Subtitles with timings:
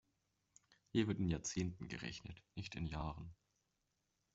[0.87, 3.35] Hier wird in Jahrzehnten gerechnet, nicht in Jahren.